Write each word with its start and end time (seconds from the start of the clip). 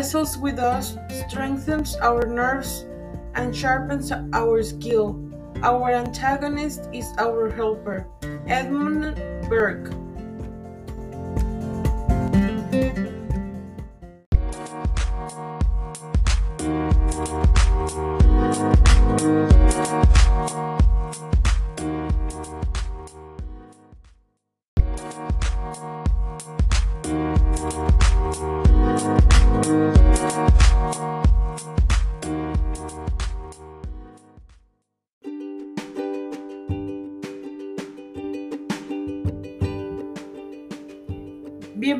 wrestles 0.00 0.38
with 0.38 0.58
us, 0.58 0.96
strengthens 1.28 1.94
our 1.96 2.24
nerves, 2.24 2.86
and 3.34 3.54
sharpens 3.54 4.10
our 4.32 4.62
skill. 4.62 5.20
Our 5.62 5.90
antagonist 5.90 6.88
is 6.90 7.04
our 7.18 7.50
helper. 7.50 8.08
Edmund 8.46 9.16
Burke. 9.50 9.92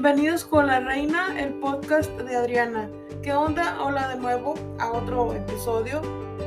Bienvenidos 0.03 0.47
con 0.47 0.67
la 0.67 0.81
reina, 0.81 1.39
el 1.39 1.53
podcast 1.61 2.11
de 2.12 2.34
Adriana. 2.34 2.89
¿Qué 3.23 3.34
onda? 3.34 3.77
Hola 3.84 4.09
de 4.09 4.17
nuevo 4.17 4.55
a 4.79 4.93
otro 4.93 5.34
episodio. 5.34 6.01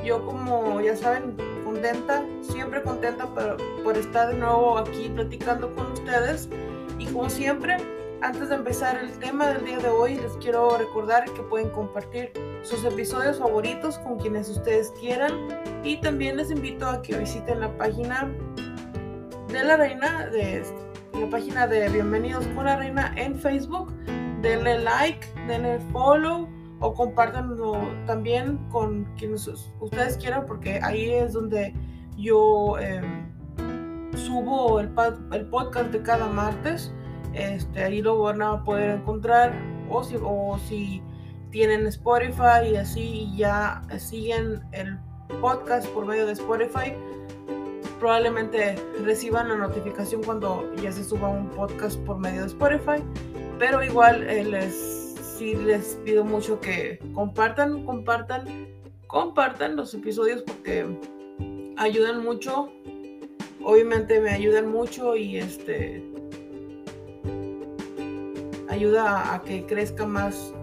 Yo 0.03 0.25
como 0.25 0.81
ya 0.81 0.97
saben, 0.97 1.37
contenta, 1.63 2.25
siempre 2.41 2.81
contenta 2.81 3.27
por, 3.27 3.57
por 3.83 3.95
estar 3.95 4.29
de 4.29 4.39
nuevo 4.39 4.79
aquí 4.79 5.07
platicando 5.13 5.71
con 5.75 5.91
ustedes. 5.91 6.49
Y 6.97 7.05
como 7.05 7.29
siempre, 7.29 7.77
antes 8.23 8.49
de 8.49 8.55
empezar 8.55 8.97
el 8.97 9.11
tema 9.19 9.49
del 9.49 9.63
día 9.63 9.77
de 9.77 9.89
hoy, 9.89 10.15
les 10.15 10.31
quiero 10.37 10.75
recordar 10.75 11.23
que 11.25 11.43
pueden 11.43 11.69
compartir 11.69 12.33
sus 12.63 12.83
episodios 12.83 13.37
favoritos 13.37 13.99
con 13.99 14.17
quienes 14.17 14.49
ustedes 14.49 14.89
quieran. 14.99 15.31
Y 15.83 16.01
también 16.01 16.37
les 16.37 16.49
invito 16.49 16.87
a 16.87 17.03
que 17.03 17.19
visiten 17.19 17.59
la 17.59 17.77
página 17.77 18.33
de 19.49 19.63
la 19.63 19.77
reina 19.77 20.25
de 20.31 20.57
la 21.13 21.29
página 21.29 21.67
de 21.67 21.89
Bienvenidos 21.89 22.45
con 22.47 22.65
la 22.65 22.75
Reina 22.75 23.13
en 23.17 23.35
Facebook. 23.35 23.93
Denle 24.41 24.79
like, 24.79 25.27
denle 25.47 25.79
follow 25.91 26.49
o 26.79 26.93
compártanlo 26.93 27.77
también 28.05 28.57
con 28.69 29.05
quienes 29.15 29.47
ustedes 29.79 30.17
quieran 30.17 30.45
porque 30.45 30.79
ahí 30.81 31.11
es 31.11 31.33
donde 31.33 31.73
yo 32.17 32.77
em, 32.79 33.31
subo 34.15 34.79
el, 34.79 34.91
el, 35.31 35.45
podcast 35.47 35.91
de 35.91 36.01
cada 36.01 36.27
martes. 36.27 36.91
Este, 37.33 37.83
ahí 37.83 38.01
lo 38.01 38.19
van 38.19 38.41
a 38.41 38.63
poder 38.63 38.91
encontrar 38.91 39.53
o 39.89 40.03
si, 40.03 40.17
o 40.21 40.57
si 40.67 41.01
tienen 41.51 41.85
Spotify 41.87 42.69
y 42.71 42.75
así 42.75 43.31
ya 43.35 43.81
siguen 43.97 44.61
el 44.71 44.99
podcast 45.41 45.87
por 45.89 46.05
medio 46.05 46.25
de 46.25 46.33
Spotify 46.33 46.93
probablemente 48.03 48.75
reciban 49.05 49.47
la 49.47 49.55
notificación 49.55 50.21
cuando 50.23 50.69
ya 50.75 50.91
se 50.91 51.05
suba 51.05 51.29
un 51.29 51.49
podcast 51.51 51.97
por 52.01 52.17
medio 52.17 52.41
de 52.41 52.47
Spotify. 52.47 53.01
Pero 53.57 53.81
igual 53.81 54.29
eh, 54.29 54.43
les, 54.43 55.15
sí 55.37 55.55
les 55.55 55.97
pido 56.03 56.25
mucho 56.25 56.59
que 56.59 56.99
compartan, 57.13 57.85
compartan, 57.85 58.67
compartan 59.07 59.77
los 59.77 59.93
episodios 59.93 60.41
porque 60.41 60.85
ayudan 61.77 62.21
mucho. 62.21 62.73
Obviamente 63.63 64.19
me 64.19 64.31
ayudan 64.31 64.69
mucho 64.69 65.15
y 65.15 65.37
este 65.37 66.03
ayuda 68.67 69.33
a, 69.33 69.41
que 69.43 69.65
crezca 69.65 70.05
más 70.05 70.53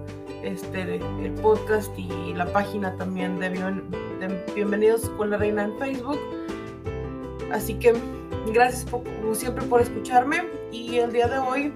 este 0.44 0.96
el 0.96 1.32
podcast 1.40 1.90
y 1.98 2.34
la 2.34 2.44
página 2.52 2.94
también 2.96 3.38
de, 3.38 3.48
de 3.48 4.44
Bienvenidos 4.54 5.08
con 5.16 5.30
la 5.30 5.38
Reina 5.38 5.64
en 5.64 5.78
Facebook 5.78 6.18
Así 7.52 7.74
que 7.74 7.94
gracias 8.52 8.86
siempre 9.32 9.64
por 9.66 9.80
escucharme. 9.80 10.48
Y 10.72 10.98
el 10.98 11.12
día 11.12 11.28
de 11.28 11.38
hoy, 11.38 11.72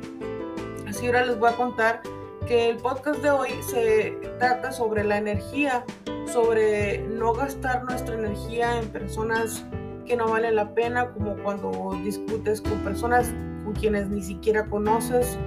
así 0.86 1.06
ahora 1.06 1.26
les 1.26 1.38
voy 1.38 1.50
a 1.50 1.56
contar 1.56 2.02
que 2.46 2.68
el 2.68 2.76
podcast 2.76 3.20
de 3.22 3.30
hoy 3.30 3.50
se 3.62 4.18
trata 4.38 4.70
sobre 4.70 5.02
la 5.02 5.16
energía, 5.18 5.84
sobre 6.26 6.98
no 6.98 7.32
gastar 7.32 7.84
nuestra 7.84 8.14
energía 8.14 8.78
en 8.78 8.88
personas 8.88 9.64
que 10.06 10.16
no 10.16 10.28
valen 10.28 10.56
la 10.56 10.74
pena, 10.74 11.10
como 11.12 11.36
cuando 11.42 11.98
discutes 12.04 12.60
con 12.60 12.78
personas 12.80 13.32
con 13.64 13.72
quienes 13.72 14.08
ni 14.08 14.22
siquiera 14.22 14.66
conoces 14.66 15.38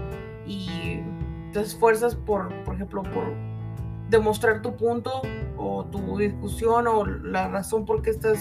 y 0.48 1.02
te 1.54 1.62
esfuerzas 1.62 2.16
por, 2.16 2.50
por 2.64 2.76
ejemplo, 2.76 3.04
por 3.04 3.26
demostrar 4.10 4.62
tu 4.62 4.76
punto 4.76 5.22
o 5.58 5.86
tu 5.86 6.18
discusión 6.18 6.88
o 6.88 7.06
la 7.06 7.48
razón 7.50 7.86
por 7.86 8.02
qué 8.02 8.10
estás 8.10 8.40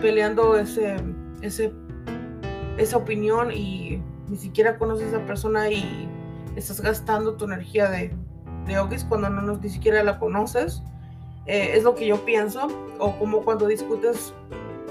peleando 0.00 0.58
ese, 0.58 0.96
ese, 1.42 1.72
esa 2.78 2.96
opinión 2.96 3.52
y 3.52 4.02
ni 4.28 4.36
siquiera 4.36 4.78
conoces 4.78 5.06
a 5.12 5.16
esa 5.16 5.26
persona 5.26 5.70
y 5.70 6.08
estás 6.56 6.80
gastando 6.80 7.36
tu 7.36 7.44
energía 7.44 7.90
de, 7.90 8.12
de 8.66 9.04
cuando 9.08 9.30
no, 9.30 9.56
ni 9.56 9.68
siquiera 9.68 10.02
la 10.02 10.18
conoces. 10.18 10.82
Eh, 11.46 11.72
es 11.74 11.84
lo 11.84 11.94
que 11.94 12.06
yo 12.06 12.24
pienso. 12.24 12.66
O 12.98 13.16
como 13.18 13.42
cuando 13.42 13.66
discutes, 13.66 14.34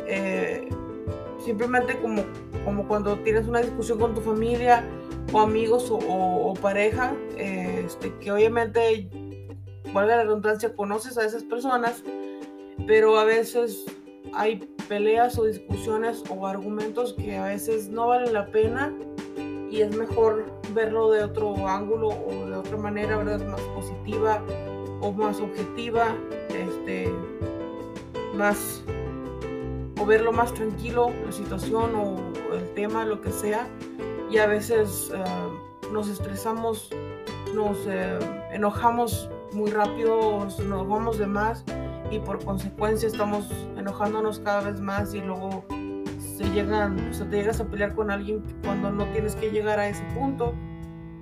eh, 0.08 0.70
simplemente 1.44 2.00
como, 2.00 2.24
como 2.64 2.88
cuando 2.88 3.18
tienes 3.20 3.48
una 3.48 3.62
discusión 3.62 4.00
con 4.00 4.14
tu 4.14 4.22
familia 4.22 4.84
o 5.34 5.42
amigos 5.42 5.90
o, 5.92 6.54
pareja, 6.62 7.14
eh, 7.38 7.84
este, 7.86 8.14
que 8.20 8.32
obviamente, 8.32 9.10
valga 9.94 10.18
la 10.18 10.24
redundancia, 10.24 10.76
conoces 10.76 11.18
a 11.18 11.26
esas 11.26 11.44
personas, 11.44 12.04
pero 12.88 13.20
a 13.20 13.26
veces 13.26 13.86
hay 14.34 14.75
peleas 14.88 15.38
o 15.38 15.46
discusiones 15.46 16.24
o 16.30 16.48
argumentos 16.48 17.14
que 17.14 17.38
a 17.38 17.46
veces 17.46 17.90
no 17.90 18.08
valen 18.08 18.34
la 18.34 18.48
pena 18.48 18.94
y 19.70 19.82
es 19.82 19.96
mejor 19.96 20.46
verlo 20.74 21.12
de 21.12 21.24
otro 21.24 21.68
ángulo 21.68 22.10
o 22.10 22.46
de 22.48 22.56
otra 22.56 22.78
manera, 22.78 23.18
¿verdad? 23.18 23.46
Más 23.48 23.62
positiva 23.76 24.42
o 25.02 25.12
más 25.12 25.40
objetiva, 25.40 26.16
este, 26.50 27.12
más, 28.34 28.84
o 30.00 30.06
verlo 30.06 30.32
más 30.32 30.54
tranquilo, 30.54 31.12
la 31.26 31.32
situación 31.32 31.96
o 31.96 32.54
el 32.54 32.74
tema, 32.74 33.06
lo 33.06 33.22
que 33.22 33.32
sea, 33.32 33.68
y 34.30 34.38
a 34.38 34.48
veces 34.48 35.12
eh, 35.14 35.24
nos 35.92 36.08
estresamos, 36.08 36.90
nos 37.54 37.78
eh, 37.88 38.20
enojamos 38.52 39.30
muy 39.54 39.72
rápido, 39.72 40.40
nos 40.40 40.60
enojamos 40.60 41.18
de 41.18 41.28
más 41.28 41.64
y 42.12 42.20
por 42.20 42.44
consecuencia 42.44 43.08
estamos 43.08 43.50
enojándonos 43.78 44.40
cada 44.40 44.70
vez 44.70 44.80
más 44.80 45.14
y 45.14 45.22
luego 45.22 45.66
se 46.20 46.44
llegan, 46.52 47.12
te 47.12 47.38
llegas 47.38 47.60
a 47.60 47.66
pelear 47.66 47.96
con 47.96 48.12
alguien 48.12 48.44
cuando 48.64 48.92
no 48.92 49.06
tienes 49.12 49.36
que 49.36 49.52
llegar 49.52 49.80
a 49.80 49.88
ese 49.88 50.04
punto. 50.14 50.54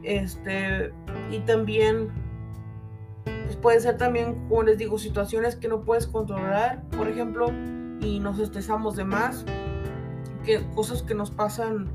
Este, 0.04 0.92
y 1.32 1.40
también 1.42 2.12
pues 3.24 3.56
puede 3.58 3.80
ser 3.80 3.98
también, 3.98 4.48
como 4.50 4.64
les 4.64 4.78
digo, 4.78 4.98
situaciones 4.98 5.56
que 5.56 5.68
no 5.68 5.82
puedes 5.82 6.08
controlar, 6.08 6.84
por 6.90 7.08
ejemplo, 7.08 7.48
y 8.02 8.20
nos 8.20 8.40
estresamos 8.40 8.96
de 8.96 9.06
más, 9.06 9.46
que 10.44 10.62
cosas 10.76 11.04
que 11.04 11.14
nos 11.14 11.32
pasan 11.32 11.88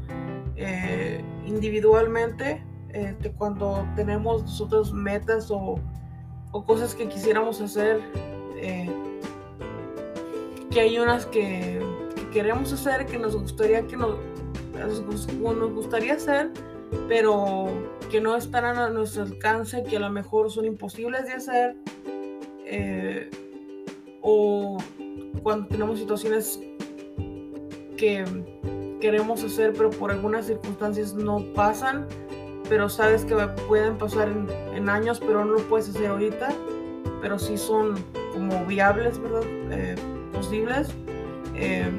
eh, 0.56 1.23
individualmente, 1.46 2.64
este, 2.91 3.32
cuando 3.32 3.87
tenemos 3.96 4.43
nosotros 4.43 4.93
metas 4.93 5.50
o, 5.50 5.79
o 6.52 6.64
cosas 6.64 6.94
que 6.94 7.08
quisiéramos 7.08 7.61
hacer 7.61 8.00
eh, 8.60 8.90
que 10.70 10.81
hay 10.81 10.99
unas 10.99 11.26
que, 11.26 11.81
queremos 12.32 12.72
hacer, 12.72 13.06
que 13.06 13.19
nos 13.19 13.37
gustaría 13.37 13.87
que 13.87 13.96
nos, 13.96 14.16
gustaría 15.75 16.14
hacer, 16.14 16.50
pero 17.08 17.69
que 18.10 18.20
no 18.20 18.37
están 18.37 18.64
a 18.64 18.90
nuestro 18.90 19.22
alcance, 19.22 19.82
que 19.82 19.96
a 19.96 20.00
lo 20.00 20.10
mejor 20.10 20.50
son 20.50 20.64
imposibles 20.64 21.26
de 21.26 21.32
hacer, 21.32 21.76
eh, 22.64 23.31
o 24.20 24.78
cuando 25.43 25.69
tenemos 25.69 25.99
situaciones 25.99 26.60
que 27.96 28.25
queremos 29.00 29.43
hacer, 29.43 29.72
pero 29.72 29.90
por 29.90 30.10
algunas 30.10 30.46
circunstancias 30.46 31.14
no 31.14 31.44
pasan, 31.55 32.06
pero 32.69 32.88
sabes 32.88 33.25
que 33.25 33.34
pueden 33.66 33.96
pasar 33.96 34.28
en, 34.28 34.46
en 34.75 34.88
años, 34.88 35.20
pero 35.20 35.44
no 35.44 35.55
lo 35.55 35.69
puedes 35.69 35.88
hacer 35.88 36.06
ahorita, 36.06 36.50
pero 37.22 37.38
sí 37.38 37.56
son 37.56 37.94
como 38.38 38.64
viables, 38.64 39.20
¿verdad? 39.20 39.43
Eh, 39.70 39.94
posibles. 40.32 40.88
Eh, 41.55 41.90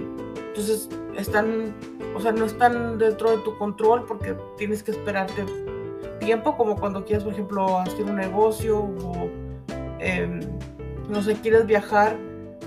entonces 0.48 0.90
están, 1.18 1.74
o 2.16 2.20
sea, 2.20 2.32
no 2.32 2.46
están 2.46 2.98
dentro 2.98 3.32
de 3.32 3.38
tu 3.44 3.58
control 3.58 4.06
porque 4.06 4.36
tienes 4.58 4.84
que 4.84 4.92
esperarte 4.92 5.46
tiempo, 6.20 6.56
como 6.58 6.76
cuando 6.76 7.06
quieres, 7.06 7.24
por 7.24 7.34
ejemplo, 7.34 7.80
hacer 7.80 8.06
un 8.06 8.16
negocio 8.16 8.80
o, 8.80 9.30
em, 10.00 10.40
no 11.10 11.22
sé, 11.22 11.36
quieres 11.36 11.66
viajar, 11.66 12.18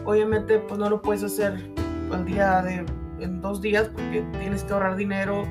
obviamente 0.05 0.59
pues 0.59 0.79
no 0.79 0.89
lo 0.91 1.01
puedes 1.03 1.23
hacer 1.23 1.55
al 2.13 2.25
día 2.25 2.63
de, 2.63 2.85
en 3.21 3.41
dos 3.41 3.61
días 3.61 3.89
porque 3.89 4.25
tienes 4.39 4.65
que 4.65 4.73
ahorrar 4.73 4.97
dinero 4.97 5.45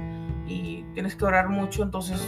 y 0.47 0.83
tienes 0.93 1.15
que 1.15 1.23
ahorrar 1.25 1.49
mucho, 1.49 1.83
entonces 1.83 2.21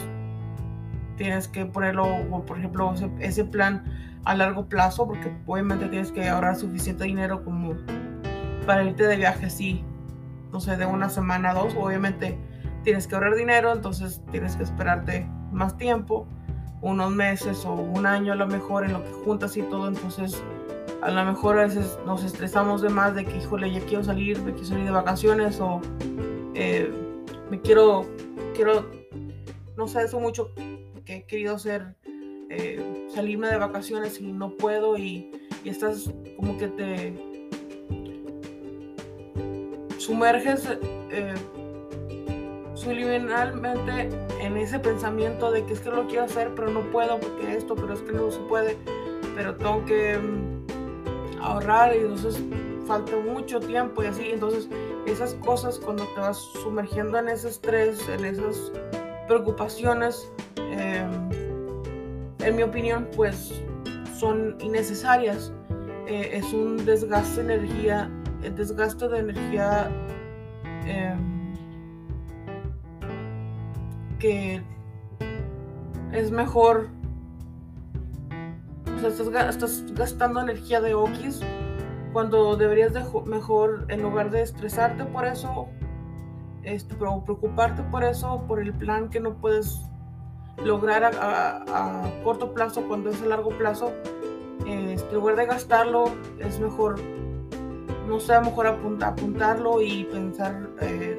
tienes 1.18 1.48
que 1.48 1.66
ponerlo, 1.66 2.07
por 2.46 2.57
ejemplo, 2.57 2.94
ese, 3.19 3.46
plan 3.46 3.84
a 4.25 4.36
largo 4.36 4.68
plazo, 4.68 5.08
porque 5.08 5.36
obviamente 5.46 5.88
tienes 5.90 6.12
que 6.12 6.28
ahorrar 6.28 6.56
suficiente 6.56 7.04
dinero 7.04 7.44
como 7.44 7.75
para 8.66 8.84
irte 8.84 9.06
de 9.06 9.18
viaje 9.18 9.48
así, 9.48 9.84
no 10.52 10.60
sé, 10.60 10.78
de 10.78 10.86
una 10.86 11.10
semana 11.10 11.52
a 11.52 11.54
dos. 11.54 11.74
Obviamente 11.75 12.38
tienes 12.84 13.08
que 13.08 13.16
ahorrar 13.16 13.36
dinero, 13.36 13.74
entonces 13.74 14.22
tienes 14.31 14.56
que 14.56 14.64
esperarte 14.64 15.28
más 15.52 15.78
tiempo, 15.78 16.28
unos 16.81 17.12
meses 17.12 17.66
o 17.66 17.74
un 17.74 18.06
año 18.06 18.34
a 18.34 18.36
lo 18.36 18.48
mejor 18.48 18.86
en 18.86 18.94
lo 18.94 19.04
que 19.04 19.12
juntas 19.12 19.58
y 19.58 19.62
todo. 19.64 19.88
Entonces, 19.88 20.42
a 21.02 21.12
lo 21.12 21.25
mejor 21.25 21.60
a 21.60 21.64
veces 21.64 21.98
nos 22.06 22.24
estresamos 22.24 22.81
de 22.81 22.90
más 22.90 23.16
de 23.16 23.25
que, 23.25 23.38
híjole, 23.38 23.72
ya 23.72 23.81
quiero 23.81 24.04
salir, 24.04 24.42
me 24.42 24.52
quiero 24.52 24.68
salir 24.68 24.86
de 24.86 24.92
vacaciones 24.92 25.60
o 25.60 25.81
eh, 26.56 26.92
me 27.50 27.60
quiero, 27.62 28.06
quiero, 28.56 28.90
no 29.75 29.88
sé, 29.88 30.04
eso 30.04 30.20
mucho 30.20 30.54
que 31.06 31.18
he 31.18 31.25
querido 31.25 31.56
hacer, 31.56 31.96
eh, 32.55 33.07
salirme 33.13 33.47
de 33.47 33.57
vacaciones 33.57 34.19
y 34.19 34.31
no 34.31 34.51
puedo 34.51 34.97
y, 34.97 35.31
estás 35.65 36.11
como 36.35 36.57
que 36.57 36.67
te 36.67 37.13
sumerges 39.97 40.67
eh, 41.09 41.33
subliminalmente 42.73 44.09
en 44.41 44.57
ese 44.57 44.77
pensamiento 44.79 45.51
de 45.51 45.65
que 45.65 45.73
es 45.73 45.79
que 45.79 45.89
lo 45.89 46.05
quiero 46.07 46.25
hacer, 46.25 46.53
pero 46.53 46.69
no 46.69 46.81
puedo 46.91 47.17
porque 47.19 47.55
esto, 47.55 47.75
pero 47.75 47.94
es 47.94 48.01
que 48.01 48.11
no 48.11 48.29
se 48.29 48.41
puede, 48.41 48.77
pero 49.35 49.55
tengo 49.55 49.85
que 49.85 50.17
mm, 50.17 51.41
ahorrar 51.41 51.95
y 51.95 52.00
entonces 52.00 52.44
falta 52.85 53.15
mucho 53.15 53.61
tiempo 53.61 54.03
y 54.03 54.07
así, 54.07 54.31
entonces 54.31 54.67
esas 55.05 55.33
cosas 55.35 55.79
cuando 55.79 56.05
te 56.13 56.19
vas 56.19 56.38
sumergiendo 56.61 57.17
en 57.17 57.29
ese 57.29 57.47
estrés, 57.47 58.07
en 58.09 58.25
esas 58.25 58.71
preocupaciones, 59.27 60.29
em, 60.57 61.23
en 62.45 62.56
mi 62.56 62.63
opinión, 62.63 63.07
pues 63.16 63.63
son 64.18 64.57
innecesarias. 64.60 65.51
Eh, 66.07 66.31
es 66.34 66.54
un 66.54 66.86
desgaste 66.86 67.44
de 67.44 67.56
energía, 67.56 68.10
el 68.44 68.56
desgaste 68.56 69.07
de 69.07 69.19
energía 69.19 69.90
em, 70.86 71.54
que 74.19 74.62
es 76.12 76.31
mejor. 76.31 76.90
O 78.96 79.00
sea, 79.00 79.50
estás, 79.50 79.84
gastando 79.94 80.42
energía 80.42 80.80
de 80.81 80.94
Okis 80.94 81.42
cuando 82.13 82.56
deberías 82.56 82.94
de 82.94 83.04
mejor, 83.25 83.86
en 83.89 84.04
lugar 84.04 84.30
de 84.30 84.44
estresarte 84.44 85.04
por 85.06 85.25
eso, 85.25 85.68
este, 86.62 86.96
preocuparte 86.96 87.81
por 87.84 88.04
eso, 88.04 88.46
por 88.48 88.62
el 88.62 88.72
plan 88.74 89.10
que 89.10 89.19
no 89.19 89.34
puedes 89.34 89.81
lograr 90.57 91.11
a, 91.19 92.11
corto 92.23 92.53
plazo 92.53 92.83
cuando 92.88 93.09
es 93.09 93.21
a 93.21 93.25
largo 93.25 93.50
plazo, 93.50 93.91
este, 94.65 95.09
en 95.09 95.15
lugar 95.15 95.35
de 95.35 95.45
gastarlo, 95.45 96.05
es 96.39 96.59
mejor, 96.59 97.00
no 98.07 98.19
sé, 98.19 98.39
mejor 98.39 98.67
apuntarlo 98.67 99.81
y 99.81 100.05
pensar 100.05 100.69
eh, 100.81 101.17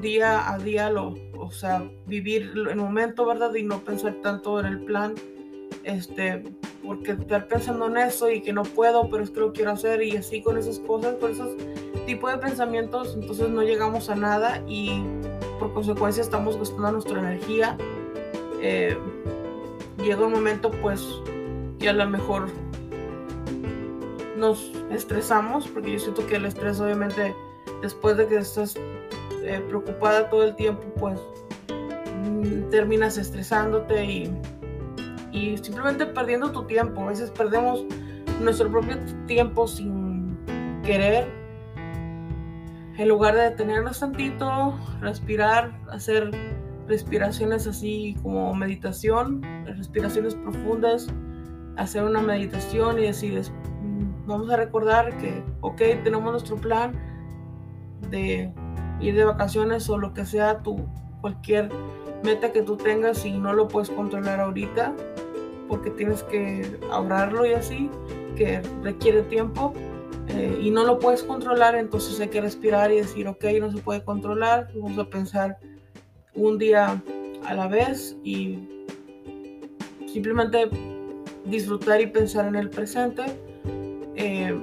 día 0.00 0.50
a 0.50 0.58
día, 0.58 0.90
lo, 0.90 1.14
o 1.38 1.50
sea, 1.50 1.88
vivir 2.06 2.52
el 2.54 2.76
momento, 2.76 3.26
¿verdad? 3.26 3.54
Y 3.54 3.62
no 3.62 3.80
pensar 3.80 4.14
tanto 4.22 4.60
en 4.60 4.66
el 4.66 4.84
plan, 4.84 5.14
este, 5.84 6.44
porque 6.84 7.12
estar 7.12 7.48
pensando 7.48 7.86
en 7.86 7.96
eso 7.98 8.30
y 8.30 8.40
que 8.40 8.52
no 8.52 8.62
puedo, 8.62 9.08
pero 9.10 9.22
es 9.22 9.30
que 9.30 9.40
lo 9.40 9.52
quiero 9.52 9.72
hacer 9.72 10.02
y 10.02 10.16
así 10.16 10.42
con 10.42 10.56
esas 10.58 10.78
cosas, 10.80 11.16
con 11.16 11.32
esos 11.32 11.50
tipos 12.06 12.32
de 12.32 12.38
pensamientos, 12.38 13.14
entonces 13.14 13.48
no 13.50 13.62
llegamos 13.62 14.08
a 14.08 14.14
nada 14.14 14.62
y 14.66 15.02
por 15.58 15.74
consecuencia 15.74 16.22
estamos 16.22 16.56
gastando 16.56 16.92
nuestra 16.92 17.18
energía. 17.18 17.76
Eh, 18.60 18.96
llega 19.98 20.26
un 20.26 20.32
momento 20.32 20.70
pues 20.70 21.06
que 21.78 21.88
a 21.88 21.92
lo 21.92 22.08
mejor 22.08 22.48
nos 24.36 24.72
estresamos, 24.90 25.66
porque 25.68 25.92
yo 25.92 25.98
siento 25.98 26.26
que 26.26 26.36
el 26.36 26.44
estrés 26.44 26.80
obviamente 26.80 27.34
después 27.82 28.16
de 28.16 28.26
que 28.26 28.36
estás 28.36 28.76
eh, 29.42 29.62
preocupada 29.68 30.28
todo 30.30 30.44
el 30.44 30.56
tiempo, 30.56 30.82
pues 30.98 31.20
mm, 31.68 32.70
terminas 32.70 33.18
estresándote 33.18 34.04
y 34.04 34.32
y 35.32 35.56
simplemente 35.58 36.06
perdiendo 36.06 36.50
tu 36.52 36.64
tiempo. 36.64 37.02
A 37.02 37.08
veces 37.08 37.30
perdemos 37.30 37.84
nuestro 38.40 38.70
propio 38.70 38.96
tiempo 39.26 39.66
sin 39.66 40.36
querer. 40.82 41.28
En 42.96 43.08
lugar 43.08 43.36
de 43.36 43.42
detenernos 43.42 44.00
tantito, 44.00 44.76
respirar, 45.00 45.78
hacer 45.90 46.30
respiraciones 46.88 47.66
así 47.66 48.16
como 48.22 48.54
meditación, 48.54 49.42
respiraciones 49.66 50.34
profundas, 50.34 51.08
hacer 51.76 52.02
una 52.02 52.20
meditación 52.20 52.98
y 52.98 53.02
decir, 53.02 53.40
mm, 53.82 54.26
vamos 54.26 54.50
a 54.50 54.56
recordar 54.56 55.16
que, 55.18 55.42
ok, 55.60 55.78
tenemos 56.02 56.32
nuestro 56.32 56.56
plan 56.56 56.92
de 58.10 58.52
ir 59.00 59.14
de 59.14 59.24
vacaciones 59.24 59.88
o 59.88 59.98
lo 59.98 60.12
que 60.14 60.24
sea, 60.24 60.62
tu, 60.62 60.76
cualquier 61.20 61.70
meta 62.24 62.52
que 62.52 62.62
tú 62.62 62.76
tengas 62.76 63.24
y 63.24 63.32
no 63.32 63.52
lo 63.52 63.68
puedes 63.68 63.90
controlar 63.90 64.40
ahorita, 64.40 64.94
porque 65.68 65.90
tienes 65.90 66.22
que 66.24 66.80
ahorrarlo 66.90 67.46
y 67.46 67.52
así, 67.52 67.90
que 68.36 68.62
requiere 68.82 69.22
tiempo 69.22 69.74
eh, 70.28 70.58
y 70.62 70.70
no 70.70 70.84
lo 70.84 70.98
puedes 70.98 71.22
controlar, 71.22 71.76
entonces 71.76 72.18
hay 72.20 72.28
que 72.28 72.40
respirar 72.40 72.90
y 72.90 72.96
decir, 72.96 73.28
ok, 73.28 73.44
no 73.60 73.70
se 73.70 73.78
puede 73.78 74.02
controlar, 74.02 74.68
vamos 74.74 74.98
a 74.98 75.04
pensar 75.04 75.58
un 76.34 76.58
día 76.58 77.02
a 77.44 77.54
la 77.54 77.68
vez 77.68 78.16
y 78.24 78.58
simplemente 80.06 80.68
disfrutar 81.44 82.00
y 82.00 82.06
pensar 82.06 82.46
en 82.46 82.56
el 82.56 82.70
presente. 82.70 83.22
Eh, 84.16 84.56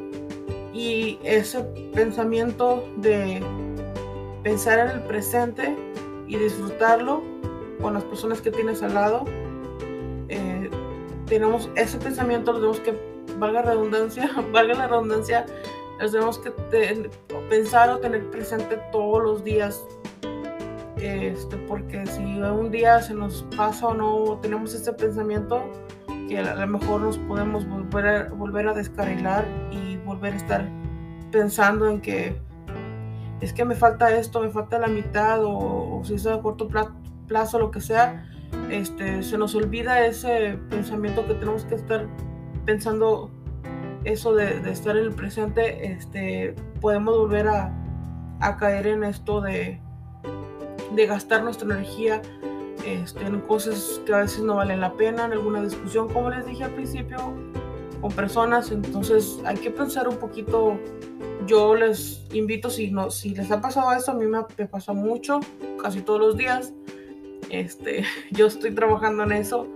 y 0.74 1.18
ese 1.24 1.62
pensamiento 1.94 2.86
de 2.98 3.42
pensar 4.44 4.80
en 4.80 4.90
el 4.90 5.02
presente 5.04 5.76
y 6.28 6.36
disfrutarlo 6.36 7.24
con 7.82 7.94
las 7.94 8.04
personas 8.04 8.42
que 8.42 8.52
tienes 8.52 8.84
al 8.84 8.94
lado, 8.94 9.26
tenemos 11.26 11.70
ese 11.76 11.98
pensamiento, 11.98 12.54
lo 12.54 12.60
tenemos 12.60 12.80
que, 12.80 12.94
valga 13.38 13.62
redundancia, 13.62 14.30
valga 14.52 14.76
la 14.76 14.88
redundancia, 14.88 15.46
los 16.00 16.12
tenemos 16.12 16.40
que 16.40 16.52
pensar 17.50 17.90
o 17.90 18.00
tener 18.00 18.30
presente 18.30 18.80
todos 18.92 19.24
los 19.24 19.44
días. 19.44 19.84
Este, 20.98 21.58
porque 21.68 22.06
si 22.06 22.24
un 22.24 22.72
día 22.72 23.02
se 23.02 23.14
nos 23.14 23.46
pasa 23.58 23.88
o 23.88 23.94
no 23.94 24.40
tenemos 24.42 24.74
ese 24.74 24.94
pensamiento, 24.94 25.64
que 26.28 26.40
a 26.40 26.56
lo 26.56 26.68
mejor 26.68 27.02
nos 27.02 27.18
podemos 27.18 27.68
volver 27.68 28.08
a, 28.08 28.30
volver 28.30 28.68
a 28.68 28.74
descarrilar 28.74 29.46
y 29.72 29.98
volver 29.98 30.34
a 30.34 30.38
estar 30.38 30.70
pensando 31.32 31.90
en 31.90 32.02
que 32.02 32.40
es 33.42 33.54
que 33.54 33.66
me 33.66 33.76
falta 33.76 34.16
esto, 34.16 34.42
me 34.42 34.50
falta 34.50 34.80
la 34.80 34.88
mitad 34.88 35.40
o, 35.44 36.02
si 36.06 36.16
es 36.16 36.26
a 36.26 36.42
corto 36.42 36.70
plazo, 37.28 37.60
lo 37.60 37.72
que 37.72 37.82
sea, 37.82 38.26
este, 38.70 39.22
se 39.24 39.38
nos 39.38 39.54
olvida 39.56 40.06
ese 40.06 40.58
pensamiento 40.70 41.28
que 41.28 41.34
tenemos 41.34 41.66
que 41.66 41.76
estar 41.76 42.08
pensando 42.66 43.30
eso 44.06 44.34
de, 44.34 44.70
estar 44.72 44.96
en 44.96 45.04
el 45.04 45.12
presente, 45.14 45.92
este, 45.92 46.56
podemos 46.80 47.18
volver 47.18 47.48
a, 47.48 47.74
caer 48.60 48.88
en 48.88 49.04
esto 49.04 49.42
de, 49.42 49.82
de 50.92 51.06
gastar 51.06 51.44
nuestra 51.44 51.66
energía 51.66 52.22
este, 52.86 53.26
en 53.26 53.42
cosas 53.42 54.02
que 54.06 54.14
a 54.14 54.18
veces 54.20 54.42
no 54.42 54.56
valen 54.56 54.80
la 54.80 54.94
pena, 54.94 55.26
en 55.26 55.34
alguna 55.34 55.62
discusión, 55.62 56.08
como 56.08 56.30
les 56.30 56.46
dije 56.46 56.64
al 56.66 56.72
principio, 56.72 57.18
con 58.02 58.12
personas. 58.12 58.72
Entonces 58.72 59.40
hay 59.46 59.58
que 59.58 59.72
pensar 59.72 60.08
un 60.08 60.18
poquito. 60.18 60.78
Yo 61.48 61.76
les 61.76 62.24
invito, 62.32 62.70
si, 62.70 62.92
no, 62.92 63.12
si 63.12 63.36
les 63.36 63.52
ha 63.52 63.62
pasado 63.62 63.92
eso, 63.94 64.12
a 64.12 64.16
mí 64.16 64.26
me, 64.26 64.44
pasa 64.68 64.94
mucho, 64.94 65.40
casi 65.82 66.02
todos 66.02 66.20
los 66.20 66.38
días. 66.38 66.74
Este, 67.50 68.04
yo 68.32 68.48
estoy 68.48 68.72
trabajando 68.72 69.24
en 69.24 69.32
eso, 69.32 69.68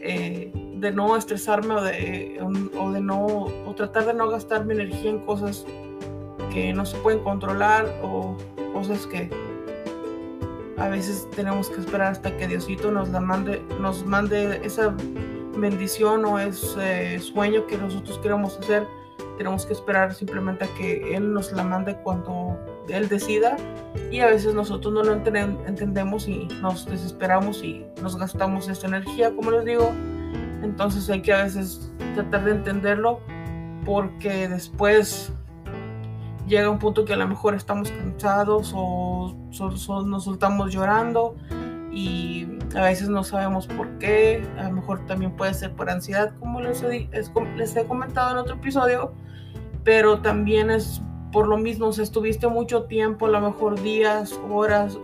eh, 0.00 0.52
de 0.74 0.90
no 0.92 1.16
estresarme 1.16 1.74
o 1.74 1.82
de, 1.82 2.38
o, 2.78 2.92
de 2.92 3.00
no, 3.00 3.26
o 3.26 3.74
tratar 3.74 4.06
de 4.06 4.14
no 4.14 4.28
gastar 4.28 4.64
mi 4.64 4.74
energía 4.74 5.10
en 5.10 5.20
cosas 5.20 5.64
que 6.52 6.72
no 6.72 6.84
se 6.86 6.96
pueden 6.98 7.20
controlar 7.20 7.86
o 8.02 8.36
cosas 8.72 9.06
que 9.06 9.30
a 10.78 10.88
veces 10.88 11.28
tenemos 11.34 11.70
que 11.70 11.80
esperar 11.80 12.12
hasta 12.12 12.36
que 12.36 12.46
Diosito 12.46 12.90
nos 12.90 13.08
la 13.08 13.20
mande, 13.20 13.62
nos 13.80 14.04
mande 14.04 14.60
esa 14.64 14.94
bendición 15.56 16.24
o 16.24 16.38
ese 16.38 17.18
sueño 17.18 17.66
que 17.66 17.78
nosotros 17.78 18.18
queremos 18.18 18.58
hacer. 18.58 18.86
Tenemos 19.38 19.66
que 19.66 19.72
esperar 19.72 20.14
simplemente 20.14 20.64
a 20.64 20.68
que 20.78 21.14
Él 21.14 21.32
nos 21.32 21.52
la 21.52 21.62
mande 21.62 21.96
cuando 22.02 22.58
Él 22.88 23.08
decida 23.08 23.56
y 24.10 24.20
a 24.20 24.26
veces 24.26 24.54
nosotros 24.54 24.92
no 24.92 25.02
lo 25.02 25.12
entendemos 25.12 26.28
y 26.28 26.46
nos 26.60 26.86
desesperamos 26.86 27.62
y 27.62 27.86
nos 28.02 28.16
gastamos 28.16 28.68
esta 28.68 28.86
energía, 28.86 29.34
como 29.34 29.50
les 29.50 29.64
digo. 29.64 29.92
Entonces 30.62 31.08
hay 31.10 31.22
que 31.22 31.32
a 31.32 31.44
veces 31.44 31.90
tratar 32.14 32.44
de 32.44 32.52
entenderlo 32.52 33.20
porque 33.84 34.48
después 34.48 35.32
llega 36.46 36.70
un 36.70 36.78
punto 36.78 37.04
que 37.04 37.12
a 37.12 37.16
lo 37.16 37.26
mejor 37.26 37.54
estamos 37.54 37.90
cansados 37.90 38.72
o 38.74 39.34
nos 40.06 40.24
soltamos 40.24 40.72
llorando 40.72 41.36
y 41.92 42.46
a 42.76 42.82
veces 42.82 43.08
no 43.08 43.24
sabemos 43.24 43.66
por 43.66 43.98
qué, 43.98 44.46
a 44.58 44.64
lo 44.64 44.72
mejor 44.72 45.06
también 45.06 45.32
puede 45.32 45.54
ser 45.54 45.72
por 45.72 45.88
ansiedad, 45.88 46.34
como 46.38 46.60
les 46.60 46.82
he, 46.82 47.08
les 47.56 47.76
he 47.76 47.84
comentado 47.86 48.32
en 48.32 48.36
otro 48.36 48.56
episodio, 48.56 49.12
pero 49.82 50.20
también 50.20 50.70
es 50.70 51.00
por 51.32 51.48
lo 51.48 51.56
mismo, 51.56 51.92
si 51.92 52.02
estuviste 52.02 52.48
mucho 52.48 52.84
tiempo, 52.84 53.26
a 53.26 53.30
lo 53.30 53.40
mejor 53.40 53.80
días, 53.82 54.38
horas, 54.50 54.98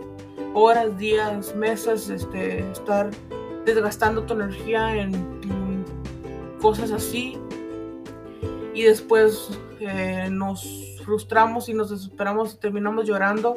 horas, 0.53 0.97
días, 0.97 1.55
meses, 1.55 2.09
este, 2.09 2.59
estar 2.71 3.09
desgastando 3.65 4.23
tu 4.23 4.33
energía 4.33 4.95
en, 4.95 5.33
cosas 6.61 6.91
así 6.91 7.37
y 8.73 8.83
después 8.83 9.59
eh, 9.81 10.29
nos 10.31 10.92
frustramos 11.03 11.69
y 11.69 11.73
nos 11.73 11.89
desesperamos 11.89 12.53
y 12.53 12.57
terminamos 12.57 13.05
llorando 13.05 13.55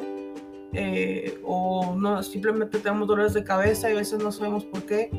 eh, 0.73 1.39
o 1.43 1.95
no, 1.95 2.21
simplemente 2.23 2.79
tenemos 2.79 3.07
dolores 3.07 3.33
de 3.33 3.43
cabeza 3.43 3.89
y 3.89 3.93
a 3.93 3.95
veces 3.95 4.21
no 4.21 4.31
sabemos 4.31 4.65
por 4.65 4.83
qué 4.83 5.09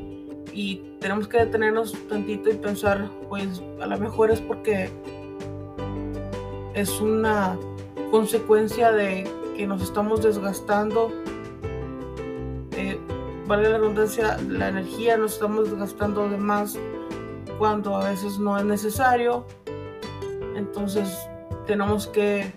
y 0.52 0.82
tenemos 1.00 1.28
que 1.28 1.38
detenernos 1.38 1.94
tantito 2.08 2.50
y 2.50 2.54
pensar, 2.54 3.08
pues 3.28 3.62
a 3.80 3.86
lo 3.86 3.98
mejor 3.98 4.30
es 4.30 4.40
porque 4.40 4.90
es 6.74 7.00
una 7.00 7.58
consecuencia 8.10 8.92
de 8.92 9.28
que 9.56 9.66
nos 9.66 9.82
estamos 9.82 10.22
desgastando, 10.22 11.10
eh, 12.72 12.98
vale 13.46 13.70
la 13.70 13.78
redundancia, 13.78 14.38
la 14.48 14.68
energía 14.68 15.16
nos 15.16 15.34
estamos 15.34 15.70
desgastando 15.70 16.28
de 16.28 16.36
más 16.36 16.78
cuando 17.58 17.96
a 17.96 18.08
veces 18.08 18.38
no 18.38 18.56
es 18.58 18.64
necesario. 18.64 19.44
Entonces 20.54 21.27
tenemos 21.68 22.06
que 22.06 22.52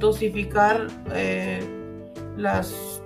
dosificar 0.00 0.88
eh, 1.12 1.60
las, 2.36 3.02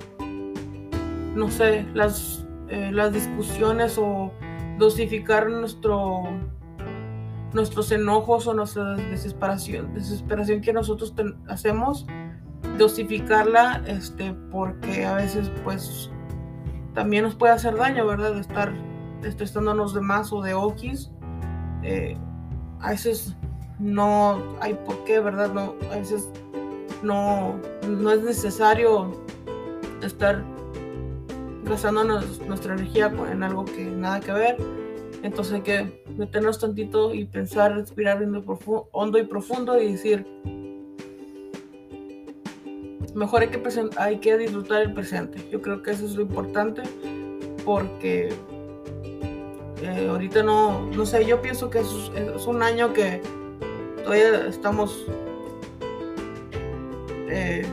no 1.35 1.51
sé, 1.51 1.85
las, 1.93 2.47
eh, 2.69 2.91
las 2.93 3.13
discusiones 3.13 3.99
o 3.99 4.33
dosificar 4.79 5.51
nuestro, 5.51 6.23
nuestros 7.53 7.91
enojos 7.91 8.47
o 8.47 8.55
nuestra 8.55 8.95
desesperación, 8.95 9.93
desesperación 9.93 10.61
que 10.61 10.73
nosotros 10.73 11.13
hacemos, 11.49 12.07
dosificarla, 12.79 13.83
este, 13.87 14.35
porque 14.53 15.05
a 15.05 15.15
veces 15.15 15.51
pues 15.65 16.13
también 16.95 17.25
nos 17.25 17.35
puede 17.35 17.55
hacer 17.55 17.77
daño, 17.77 18.07
¿verdad? 18.07 18.35
De 18.35 18.41
estar 18.41 18.73
estresándonos 19.25 19.95
de 19.95 20.01
más 20.01 20.33
o 20.33 20.43
de 20.43 20.55
okis. 20.55 21.11
Eh, 21.83 22.17
a 22.83 22.91
veces 22.91 23.35
no 23.79 24.43
hay 24.61 24.75
por 24.75 25.05
qué, 25.05 25.21
¿verdad? 25.21 25.53
No, 25.53 25.75
a 25.91 25.97
veces 25.97 26.29
no, 27.03 27.59
no 27.89 28.13
es 28.13 28.23
necesario 28.23 29.13
estar 30.03 30.45
gastando 31.65 32.05
nuestra 32.05 32.75
energía 32.75 33.13
en 33.31 33.43
algo 33.43 33.65
que 33.65 33.85
nada 33.85 34.21
que 34.21 34.33
ver. 34.33 34.57
Entonces 35.23 35.55
hay 35.55 35.61
que 35.63 36.05
meternos 36.17 36.59
tantito 36.59 37.15
y 37.15 37.25
pensar, 37.25 37.75
respirar 37.75 38.23
hondo 38.91 39.19
y 39.19 39.23
profundo 39.25 39.81
y 39.81 39.93
decir, 39.93 40.27
mejor 43.15 43.43
hay 43.43 43.49
que, 43.49 43.63
hay 43.97 44.19
que 44.19 44.39
disfrutar 44.39 44.83
el 44.83 44.93
presente. 44.93 45.49
Yo 45.51 45.63
creo 45.63 45.83
que 45.83 45.93
eso 45.93 46.07
es 46.07 46.17
lo 46.17 46.23
importante 46.23 46.83
porque 47.65 48.31
ahorita 49.87 50.43
no, 50.43 50.87
no 50.93 51.07
sé, 51.07 51.25
yo 51.25 51.41
pienso 51.43 51.71
que 51.71 51.81
es 51.81 52.47
un 52.47 52.63
año 52.63 52.93
que 52.93 53.21
todavía 54.05 54.47
estamos 54.47 55.07
eh, 57.35 57.65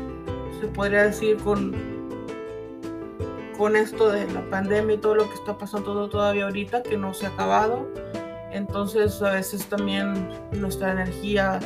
se 0.61 0.67
podría 0.67 1.03
decir, 1.03 1.35
con, 1.37 1.75
con 3.57 3.75
esto 3.75 4.09
de 4.09 4.25
la 4.31 4.49
pandemia 4.49 4.95
y 4.95 4.97
todo 4.99 5.15
lo 5.15 5.27
que 5.27 5.35
está 5.35 5.57
pasando 5.57 6.07
todavía 6.07 6.45
ahorita, 6.45 6.81
que 6.81 6.97
no 6.97 7.13
se 7.13 7.25
ha 7.25 7.29
acabado. 7.29 7.85
Entonces 8.51 9.21
a 9.21 9.31
veces 9.31 9.65
también 9.65 10.29
nuestra 10.53 10.93
energía 10.93 11.59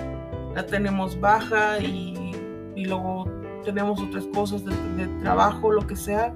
la 0.56 0.66
tenemos 0.66 1.20
baja 1.20 1.80
y, 1.80 2.36
y 2.76 2.86
luego 2.86 3.26
tenemos 3.64 4.02
otras 4.02 4.26
cosas 4.34 4.64
de, 4.66 5.08
trabajo, 5.22 5.72
lo 5.72 5.86
que 5.86 5.96
sea, 5.96 6.34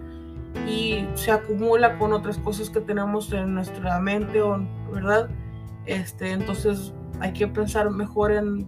y 0.68 1.08
se 1.16 1.32
acumula 1.32 1.98
con 1.98 2.13
otras 2.13 2.38
cosas 2.39 2.70
que 2.70 2.82
tenemos 2.82 3.32
en 3.32 3.54
nuestra 3.54 4.00
mente, 4.00 4.42
¿verdad? 4.92 5.30
Este, 5.86 6.32
entonces 6.32 6.94
hay 7.20 7.34
que 7.34 7.48
pensar 7.48 7.89
mejor 7.89 8.32
en 8.32 8.68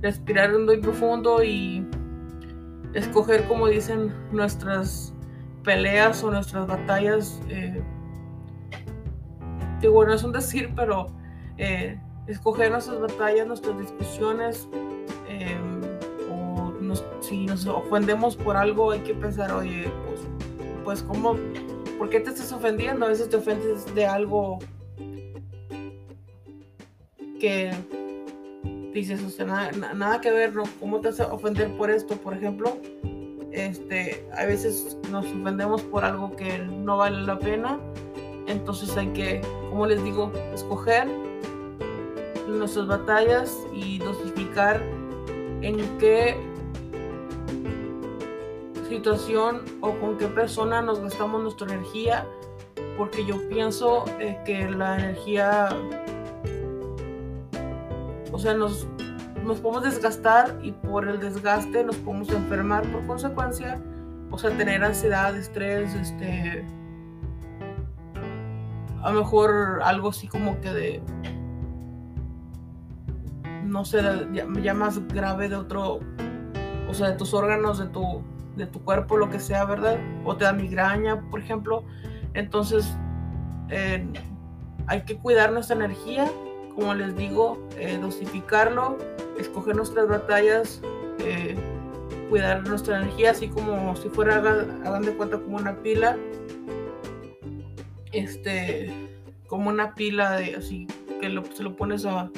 respirar 0.00 0.52
hondo 0.54 0.72
y 0.72 0.78
profundo 0.78 1.42
y 1.42 1.86
escoger, 2.94 3.46
como 3.46 3.68
dicen, 3.68 4.12
nuestras 4.32 5.14
peleas 5.62 6.22
o 6.24 6.30
nuestras 6.30 6.66
batallas. 6.66 7.40
Eh, 7.48 7.82
que 9.80 9.88
bueno, 9.88 10.14
es 10.14 10.22
un 10.22 10.32
decir, 10.32 10.72
pero 10.74 11.06
eh, 11.58 12.00
escoger 12.26 12.70
nuestras 12.70 13.00
batallas, 13.00 13.46
nuestras 13.46 13.78
discusiones, 13.78 14.68
eh, 15.28 15.58
si 17.20 17.46
nos 17.46 17.66
ofendemos 17.66 18.36
por 18.36 18.56
algo, 18.56 18.90
hay 18.90 19.00
que 19.00 19.14
pensar, 19.14 19.52
oye, 19.52 19.90
pues, 20.06 20.20
pues 20.84 21.02
¿cómo? 21.02 21.36
¿Por 21.98 22.10
qué 22.10 22.20
te 22.20 22.30
estás 22.30 22.52
ofendiendo? 22.52 23.06
A 23.06 23.08
veces 23.08 23.28
te 23.28 23.36
ofendes 23.36 23.92
de 23.94 24.06
algo 24.06 24.58
que 27.40 27.72
dices, 28.92 29.22
o 29.22 29.30
sea, 29.30 29.44
nada, 29.72 30.20
que 30.20 30.30
ver, 30.30 30.54
¿no? 30.54 30.62
¿Cómo 30.80 31.00
te 31.00 31.08
vas 31.08 31.20
a 31.20 31.32
ofender 31.32 31.76
por 31.76 31.90
esto, 31.90 32.16
por 32.16 32.34
ejemplo? 32.34 32.78
Este, 33.50 34.26
a 34.36 34.44
veces 34.46 34.96
nos 35.10 35.26
ofendemos 35.26 35.82
por 35.82 36.04
algo 36.04 36.34
que 36.36 36.58
no 36.58 36.98
vale 36.98 37.22
la 37.22 37.38
pena, 37.38 37.78
entonces 38.46 38.96
hay 38.96 39.08
que, 39.08 39.40
como 39.70 39.86
les 39.86 40.02
digo, 40.02 40.32
escoger 40.52 41.08
nuestras 42.48 42.86
batallas 42.86 43.56
y 43.72 43.98
dosificar 43.98 44.82
en 45.62 45.78
qué 45.98 46.36
situación 48.88 49.62
o 49.80 49.98
con 49.98 50.18
qué 50.18 50.26
persona 50.28 50.82
nos 50.82 51.00
gastamos 51.00 51.42
nuestra 51.42 51.72
energía, 51.72 52.26
porque 52.96 53.24
yo 53.24 53.48
pienso 53.48 54.04
eh, 54.20 54.38
que 54.44 54.70
la 54.70 54.98
energía 54.98 55.70
o 58.34 58.38
sea, 58.38 58.52
nos, 58.52 58.88
nos 59.44 59.60
podemos 59.60 59.84
desgastar 59.84 60.58
y 60.60 60.72
por 60.72 61.08
el 61.08 61.20
desgaste 61.20 61.84
nos 61.84 61.94
podemos 61.96 62.28
enfermar 62.30 62.82
por 62.90 63.06
consecuencia, 63.06 63.80
o 64.32 64.36
sea, 64.36 64.50
tener 64.56 64.82
ansiedad, 64.82 65.36
estrés, 65.36 65.94
este, 65.94 66.66
a 69.00 69.12
lo 69.12 69.20
mejor 69.20 69.80
algo 69.84 70.08
así 70.08 70.26
como 70.26 70.60
que 70.60 70.72
de, 70.72 71.02
no 73.64 73.84
sé, 73.84 74.02
ya, 74.32 74.74
más 74.74 75.06
grave 75.06 75.48
de 75.48 75.54
otro, 75.54 76.00
o 76.88 76.92
sea, 76.92 77.10
de 77.10 77.16
tus 77.16 77.34
órganos, 77.34 77.78
de 77.78 77.86
tu, 77.86 78.20
de 78.56 78.66
tu 78.66 78.82
cuerpo, 78.82 79.16
lo 79.16 79.30
que 79.30 79.40
sea, 79.40 79.64
¿verdad? 79.64 79.98
O 80.24 80.36
te 80.36 80.44
da 80.44 80.52
migraña, 80.52 81.20
por 81.30 81.40
ejemplo. 81.40 81.84
Entonces, 82.34 82.96
eh, 83.70 84.06
hay 84.86 85.02
que 85.02 85.16
cuidar 85.16 85.52
nuestra 85.52 85.76
energía 85.76 86.30
como 86.74 86.94
les 86.94 87.16
digo, 87.16 87.58
eh, 87.78 87.98
dosificarlo, 88.00 88.98
escoger 89.38 89.76
nuestras 89.76 90.08
batallas, 90.08 90.80
eh, 91.20 91.56
cuidar 92.28 92.66
nuestra 92.66 93.00
energía, 93.00 93.30
así 93.30 93.48
como 93.48 93.94
si 93.96 94.08
fuera, 94.08 94.36
hagan, 94.36 95.02
de 95.02 95.14
cuenta, 95.14 95.38
como 95.38 95.56
una 95.56 95.76
pila, 95.82 96.16
este, 98.12 98.92
como 99.46 99.70
una 99.70 99.94
pila 99.94 100.36
de 100.36 100.56
así, 100.56 100.86
que 101.20 101.42
se 101.54 101.62
lo 101.62 101.76
pones 101.76 102.04
a, 102.06 102.30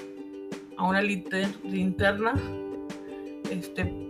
a 0.76 0.84
una 0.86 1.00
linterna, 1.00 2.34
este, 3.50 4.05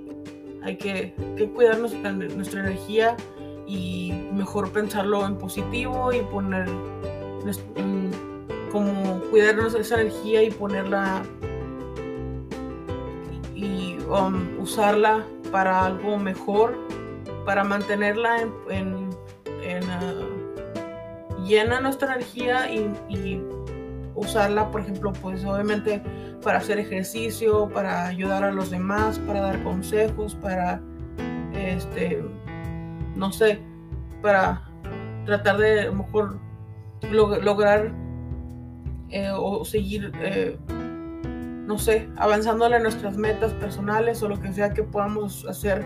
hay 0.67 0.77
que, 0.77 1.15
cuidar 1.55 1.79
nuestra, 1.79 2.11
energía 2.11 3.17
y 3.69 4.13
mejor 4.33 4.73
pensarlo 4.73 5.25
en 5.25 5.39
positivo 5.39 6.13
y 6.13 6.23
poner 6.23 6.69
como 8.73 9.21
cuidarnos 9.31 9.77
esa 9.77 10.01
energía 10.01 10.43
y 10.43 10.51
ponerla 10.51 11.23
y 13.55 13.97
um, 14.11 14.59
usarla 14.61 15.25
para 15.53 15.87
algo 15.87 16.19
mejor, 16.19 16.77
para 17.45 17.63
mantenerla 17.63 18.49
en, 18.69 19.09
uh, 19.09 19.11
llena 21.47 21.81
nuestra 21.81 22.15
energía 22.15 22.69
y, 22.73 23.41
usarla, 24.17 24.71
por 24.71 24.81
ejemplo, 24.81 25.13
pues 25.13 25.45
obviamente 25.45 26.03
para 26.43 26.59
hacer 26.59 26.79
ejercicio, 26.79 27.69
para 27.69 28.07
ayudar 28.07 28.43
a 28.45 28.51
los 28.51 28.71
demás, 28.71 29.19
para 29.21 29.41
dar 29.41 29.63
consejos, 29.63 30.35
para, 30.35 30.81
este, 31.55 32.25
no 33.15 33.31
sé, 33.33 33.61
para 34.23 34.63
tratar 35.25 35.59
de 35.59 35.91
mejor 35.91 36.39
lograr 37.11 37.93
eh, 39.11 39.31
o 39.35 39.65
seguir, 39.65 40.13
eh, 40.21 40.59
no 40.69 41.79
sé, 41.79 42.09
avanzándole 42.17 42.77
a 42.77 42.81
nuestras 42.81 43.17
metas 43.17 43.53
personales 43.55 44.23
o 44.23 44.29
lo 44.29 44.41
que 44.41 44.53
sea 44.53 44.71
que 44.71 44.83
podamos 44.83 45.47
hacer 45.47 45.85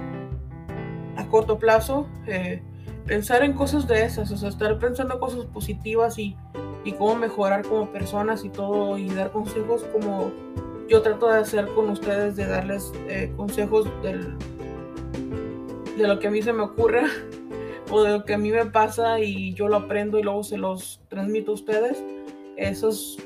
a 1.17 1.27
corto 1.27 1.59
plazo. 1.59 2.07
Eh, 2.27 2.63
pensar 3.07 3.43
en 3.43 3.55
cosas 3.55 3.87
de 3.89 4.05
esas, 4.05 4.31
o 4.31 4.37
sea, 4.37 4.49
estar 4.49 4.79
pensando 4.79 5.19
cosas 5.19 5.47
positivas 5.47 6.19
y, 6.19 6.37
y 6.85 6.93
cómo 6.93 7.17
mejorar 7.17 7.63
como 7.63 7.91
personas 7.91 8.45
y 8.45 8.49
todo, 8.49 8.97
y 8.99 9.09
dar 9.11 9.33
consejos 9.33 9.85
como 9.93 10.33
yo 10.89 11.03
trato 11.03 11.29
de 11.29 11.39
hacer 11.39 11.69
con 11.69 11.89
ustedes, 11.89 12.35
de 12.35 12.47
darles 12.47 12.93
eh, 13.09 13.33
consejos 13.37 13.89
del, 14.03 14.37
de 15.97 16.09
lo 16.09 16.19
que 16.19 16.27
a 16.27 16.31
mí 16.31 16.43
se 16.43 16.53
me 16.53 16.63
ocurre 16.63 17.03
o 17.91 18.03
de 18.03 18.11
lo 18.11 18.25
que 18.25 18.35
a 18.35 18.39
mí 18.39 18.51
me 18.51 18.67
pasa 18.67 19.21
y 19.21 19.55
yo 19.55 19.69
lo 19.69 19.77
aprendo 19.77 20.19
y 20.19 20.23
luego 20.23 20.43
se 20.43 20.59
los 20.59 21.01
transmito 21.09 21.53
a 21.53 21.55
ustedes. 21.55 22.03
Esos, 22.57 23.19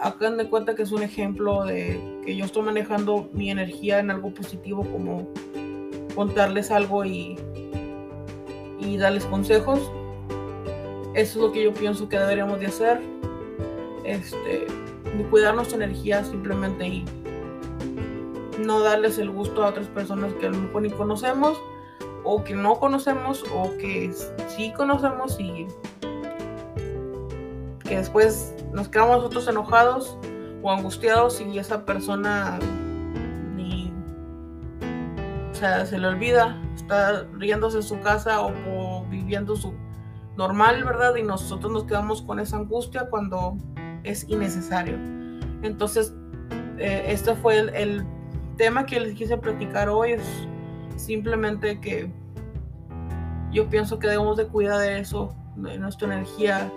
hagan 0.00 0.36
de 0.36 0.48
cuenta 0.48 0.74
que 0.74 0.82
es 0.82 0.90
un 0.90 1.02
ejemplo 1.02 1.64
de 1.64 2.00
que 2.26 2.34
yo 2.36 2.44
estoy 2.44 2.64
manejando 2.64 3.30
mi 3.32 3.50
energía 3.50 4.00
en 4.00 4.10
algo 4.10 4.34
positivo 4.34 4.84
como 4.84 5.28
contarles 6.16 6.72
algo 6.72 7.04
y, 7.04 7.36
y 8.80 8.96
darles 8.96 9.24
consejos. 9.26 9.92
Eso 11.14 11.38
es 11.38 11.44
lo 11.44 11.52
que 11.52 11.62
yo 11.64 11.74
pienso 11.74 12.08
que 12.08 12.18
deberíamos 12.18 12.58
de 12.60 12.66
hacer. 12.66 13.00
Este, 14.04 14.66
cuidar 15.30 15.54
nuestra 15.54 15.76
energía 15.76 16.24
simplemente 16.24 16.86
y 16.86 17.04
no 18.58 18.80
darles 18.80 19.18
el 19.18 19.30
gusto 19.30 19.64
a 19.64 19.68
otras 19.68 19.88
personas 19.88 20.32
que 20.34 20.46
a 20.46 20.50
lo 20.50 20.58
mejor 20.58 20.82
ni 20.82 20.90
conocemos 20.90 21.60
o 22.24 22.44
que 22.44 22.54
no 22.54 22.78
conocemos 22.78 23.44
o 23.54 23.70
que 23.78 24.12
sí 24.48 24.72
conocemos 24.76 25.38
y 25.40 25.66
que 27.84 27.96
después 27.96 28.54
nos 28.72 28.88
quedamos 28.88 29.18
nosotros 29.18 29.48
enojados 29.48 30.16
o 30.62 30.70
angustiados 30.70 31.40
y 31.40 31.58
esa 31.58 31.84
persona 31.84 32.58
ni 33.56 33.92
o 35.50 35.54
sea, 35.54 35.84
se 35.86 35.98
le 35.98 36.06
olvida, 36.06 36.60
está 36.74 37.26
riéndose 37.38 37.78
en 37.78 37.82
su 37.82 38.00
casa 38.00 38.40
o, 38.40 38.52
o 38.68 39.04
viviendo 39.06 39.56
su 39.56 39.74
normal, 40.36 40.84
¿verdad? 40.84 41.14
Y 41.16 41.22
nosotros 41.22 41.72
nos 41.72 41.84
quedamos 41.84 42.22
con 42.22 42.40
esa 42.40 42.56
angustia 42.56 43.08
cuando 43.10 43.56
es 44.04 44.28
innecesario. 44.28 44.96
Entonces, 45.62 46.14
eh, 46.78 47.04
este 47.08 47.34
fue 47.34 47.58
el, 47.58 48.06
tema 48.56 48.84
que 48.84 49.00
les 49.00 49.14
quise 49.14 49.36
platicar 49.36 49.88
hoy. 49.88 50.12
Es 50.12 50.46
simplemente 50.96 51.80
que 51.80 52.10
yo 53.50 53.68
pienso 53.68 53.98
que 53.98 54.08
debemos 54.08 54.36
de 54.36 54.46
cuidar 54.46 54.78
de 54.78 55.00
eso, 55.00 55.34
de 55.56 55.78
nuestra 55.78 56.14
energía 56.14 56.70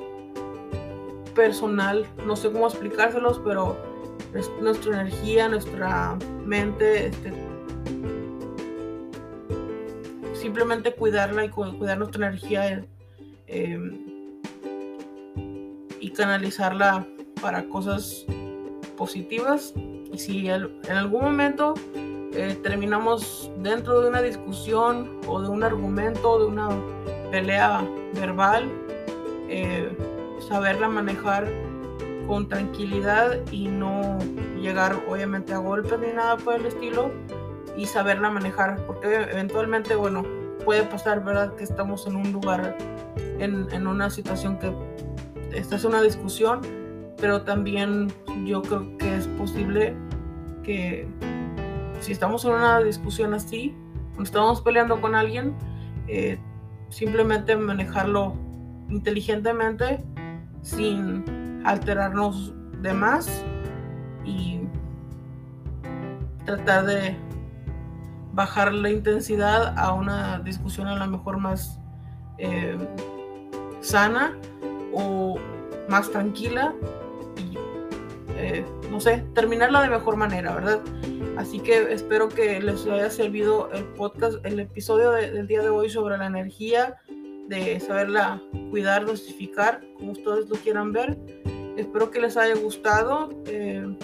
personal. 1.36 2.06
No 2.26 2.36
sé 2.36 2.52
cómo 2.52 2.68
explicárselos, 2.68 3.40
pero 3.44 3.78
nuestra 4.62 5.02
energía, 5.02 5.50
nuestra 5.50 6.18
mente, 6.46 7.08
este, 7.08 7.34
simplemente 10.34 10.94
cuidarla 10.94 11.46
y 11.46 11.50
cuidar 11.50 11.98
nuestra 11.98 12.28
energía 12.28 12.86
eh, 13.48 13.80
y 16.00 16.10
canalizarla 16.12 17.06
para 17.42 17.68
cosas 17.70 18.25
positivas. 18.98 19.74
Y 20.12 20.18
si 20.18 20.50
en 20.50 20.92
algún 20.92 21.24
momento 21.24 21.74
eh, 22.34 22.58
terminamos 22.64 23.52
dentro 23.60 24.02
de 24.02 24.10
una 24.10 24.22
discusión 24.22 25.20
o 25.27 25.42
de 25.42 25.50
un 25.50 25.64
argumento, 25.64 26.40
de 26.40 26.46
una 26.46 26.70
pelea 27.31 27.81
verbal, 28.14 28.70
eh, 29.50 29.90
saberla 30.48 30.90
manejar 30.90 31.48
con 32.27 32.48
tranquilidad 32.48 33.40
y 33.51 33.68
no 33.68 34.18
llegar 34.60 34.96
obviamente 35.08 35.53
a 35.53 35.58
golpes 35.58 36.00
ni 36.00 36.12
nada 36.14 36.38
por 36.38 36.55
el 36.55 36.66
estilo 36.66 37.12
y 37.77 37.86
saberla 37.86 38.29
manejar 38.31 38.84
porque 38.86 39.16
eventualmente 39.16 39.96
bueno 39.96 40.24
puede 40.66 40.84
pasar 40.84 41.24
verdad 41.24 41.56
que 41.56 41.64
estamos 41.64 42.06
en 42.08 42.18
un 42.18 42.32
lugar 42.34 42.75
en, 43.40 43.68
en 43.72 43.88
una 43.88 44.10
situación 44.10 44.58
que 44.60 44.74
esta 45.54 45.78
es 45.78 45.86
una 45.86 46.01
discusión 46.01 46.62
pero 47.18 47.42
también 47.44 48.12
yo 48.46 48.62
creo 48.62 48.98
que 48.98 49.16
es 49.16 49.28
posible 49.30 49.96
que 50.64 51.08
si 52.00 52.12
estamos 52.12 52.44
en 52.46 52.51
una 52.51 52.80
discusión 52.80 53.34
así, 53.34 53.75
o 54.18 54.22
estamos 54.22 54.62
peleando 54.62 55.00
con 55.01 55.16
alguien, 55.16 55.56
eh, 56.08 56.38
simplemente 56.90 57.56
manejarlo 57.56 58.36
inteligentemente 58.90 60.04
sin 60.62 61.62
alterarnos 61.66 62.54
de 62.82 62.94
más 62.94 63.44
y 64.24 64.62
tratar 66.46 66.86
de 66.86 67.16
bajar 68.36 68.74
la 68.74 68.90
intensidad 68.90 69.74
a 69.78 69.94
una 69.94 70.40
discusión 70.40 70.88
a 70.88 70.96
lo 70.96 71.08
mejor 71.08 71.38
más 71.38 71.80
eh, 72.38 72.78
sana 73.82 74.38
o 74.94 75.38
más 75.88 76.12
tranquila 76.12 76.74
eh, 78.38 78.66
no 78.92 79.00
sé, 79.00 79.24
terminarla 79.34 79.82
de 79.82 79.90
mejor 79.90 80.18
manera, 80.18 80.54
¿verdad? 80.54 80.82
Así 81.38 81.60
que 81.60 81.94
espero 81.94 82.28
que 82.28 82.60
les 82.60 82.86
haya 82.86 83.10
servido 83.10 83.72
el 83.72 83.86
podcast, 83.86 84.46
el 84.46 84.60
episodio 84.60 85.12
del 85.12 85.48
día 85.48 85.62
de 85.62 85.70
hoy 85.70 85.90
sobre 85.90 86.18
la 86.18 86.28
energía, 86.28 86.98
de 87.48 87.80
saberla 87.80 88.42
cuidar, 88.72 89.06
dosificar, 89.06 89.82
como 89.98 90.12
ustedes 90.12 90.50
lo 90.50 90.56
quieran 90.58 90.92
ver. 90.92 91.18
Espero 91.78 92.12
que 92.12 92.20
les 92.20 92.36
haya 92.36 92.56
gustado. 92.56 93.30
Eh, 93.48 93.96